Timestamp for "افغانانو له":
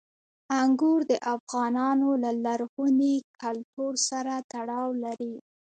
1.35-2.31